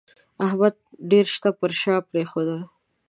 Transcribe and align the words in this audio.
احمد 0.45 0.73
ډېر 1.11 1.25
شته 1.35 1.49
پر 1.59 1.71
شا 1.81 1.95
پرېښول 2.09 2.49